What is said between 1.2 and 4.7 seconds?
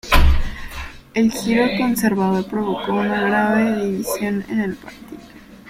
giro conservador provocó una grave división en